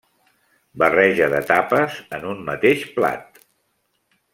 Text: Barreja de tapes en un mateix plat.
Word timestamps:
Barreja 0.83 1.27
de 1.35 1.43
tapes 1.51 2.01
en 2.21 2.29
un 2.33 2.43
mateix 2.51 2.91
plat. 3.01 3.43